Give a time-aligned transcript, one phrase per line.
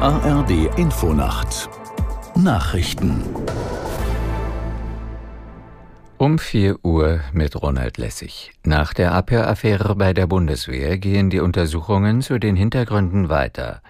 [0.00, 1.68] ARD Infonacht
[2.36, 3.24] Nachrichten
[6.18, 8.52] um 4 Uhr mit Ronald Lessig.
[8.64, 13.82] Nach der Abhöraffäre bei der Bundeswehr gehen die Untersuchungen zu den Hintergründen weiter.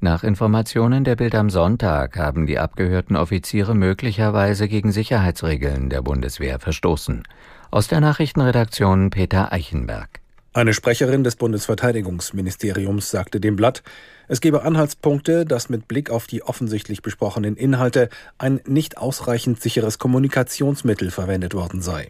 [0.00, 6.58] Nach Informationen der Bild am Sonntag haben die abgehörten Offiziere möglicherweise gegen Sicherheitsregeln der Bundeswehr
[6.58, 7.22] verstoßen.
[7.70, 10.20] Aus der Nachrichtenredaktion Peter Eichenberg.
[10.56, 13.82] Eine Sprecherin des Bundesverteidigungsministeriums sagte dem Blatt,
[14.28, 19.98] es gebe Anhaltspunkte, dass mit Blick auf die offensichtlich besprochenen Inhalte ein nicht ausreichend sicheres
[19.98, 22.08] Kommunikationsmittel verwendet worden sei.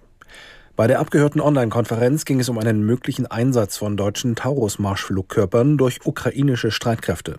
[0.77, 6.70] Bei der abgehörten Online-Konferenz ging es um einen möglichen Einsatz von deutschen Taurus-Marschflugkörpern durch ukrainische
[6.70, 7.38] Streitkräfte.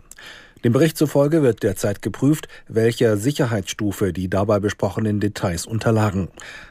[0.65, 6.29] Dem Bericht zufolge wird derzeit geprüft, welcher Sicherheitsstufe die dabei besprochenen Details unterlagen.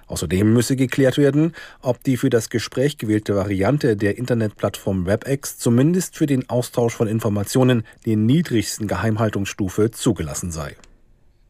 [0.08, 6.16] Außerdem müsse geklärt werden, ob die für das Gespräch gewählte Variante der Internetplattform WebEx zumindest
[6.16, 10.74] für den Austausch von Informationen den niedrigsten Geheimhaltungsstufe zugelassen sei.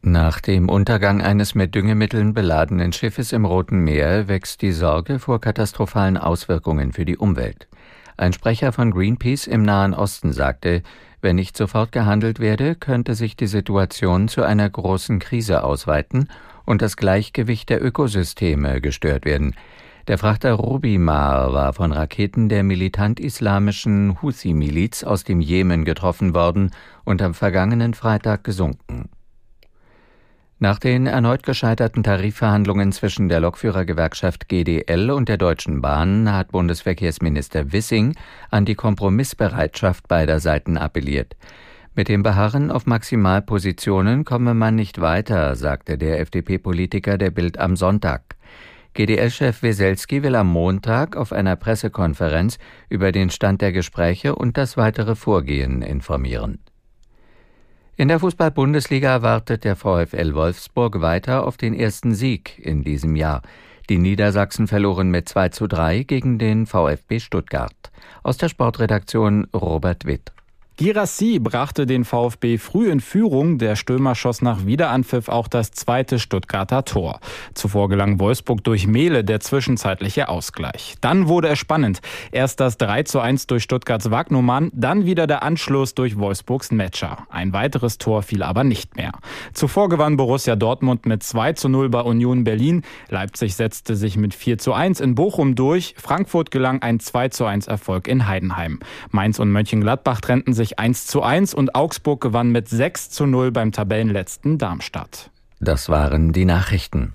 [0.03, 5.41] Nach dem Untergang eines mit Düngemitteln beladenen Schiffes im Roten Meer wächst die Sorge vor
[5.41, 7.67] katastrophalen Auswirkungen für die Umwelt.
[8.17, 10.83] Ein Sprecher von Greenpeace im Nahen Osten sagte,
[11.21, 16.29] wenn nicht sofort gehandelt werde, könnte sich die Situation zu einer großen Krise ausweiten
[16.65, 19.55] und das Gleichgewicht der Ökosysteme gestört werden.
[20.07, 26.71] Der Frachter Rubimar war von Raketen der militant-islamischen Houthi-Miliz aus dem Jemen getroffen worden
[27.05, 29.09] und am vergangenen Freitag gesunken.
[30.57, 37.73] Nach den erneut gescheiterten Tarifverhandlungen zwischen der Lokführergewerkschaft GDL und der Deutschen Bahn hat Bundesverkehrsminister
[37.73, 38.15] Wissing
[38.51, 41.35] an die Kompromissbereitschaft beider Seiten appelliert.
[41.93, 47.75] Mit dem Beharren auf Maximalpositionen komme man nicht weiter, sagte der FDP-Politiker der Bild am
[47.75, 48.35] Sonntag.
[48.93, 54.77] GDL-Chef Weselski will am Montag auf einer Pressekonferenz über den Stand der Gespräche und das
[54.77, 56.59] weitere Vorgehen informieren.
[57.97, 63.41] In der Fußball-Bundesliga wartet der VfL Wolfsburg weiter auf den ersten Sieg in diesem Jahr.
[63.87, 67.91] Die Niedersachsen verloren mit 2 zu 3 gegen den VfB Stuttgart.
[68.21, 70.33] Aus der Sportredaktion Robert Witt.
[70.77, 73.59] Girassi brachte den VfB früh in Führung.
[73.59, 77.21] Der Stürmer schoss nach Wiederanpfiff auch das zweite Stuttgarter Tor.
[77.53, 80.95] Zuvor gelang Wolfsburg durch Mehle der zwischenzeitliche Ausgleich.
[80.99, 82.01] Dann wurde es spannend.
[82.33, 87.19] Erst das 3 zu 1 durch Stuttgarts Wagnumann, dann wieder der Anschluss durch Wolfsburgs Metscher.
[87.29, 89.13] Ein weiteres Tor fiel aber nicht mehr.
[89.53, 92.81] Zuvor gewann Borussia Dortmund mit 2 zu 0 bei Union Berlin.
[93.07, 95.95] Leipzig setzte sich mit 4 zu 1 in Bochum durch.
[95.97, 98.79] Frankfurt gelang ein 2 zu 1 Erfolg in Heidenheim.
[99.11, 103.27] Mainz und Mönchengladbach trennten sich sich 1 zu 1 und Augsburg gewann mit 6 zu
[103.27, 105.29] 0 beim Tabellenletzten Darmstadt.
[105.59, 107.13] Das waren die Nachrichten.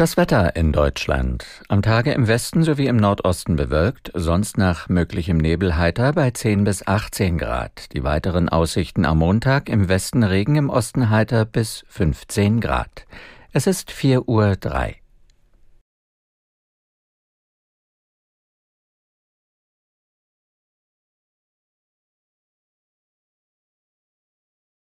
[0.00, 1.44] Das Wetter in Deutschland.
[1.68, 6.64] Am Tage im Westen sowie im Nordosten bewölkt, sonst nach möglichem Nebel heiter bei 10
[6.64, 7.92] bis 18 Grad.
[7.92, 13.04] Die weiteren Aussichten am Montag im Westen Regen, im Osten heiter bis 15 Grad.
[13.52, 14.99] Es ist 4 Uhr 3.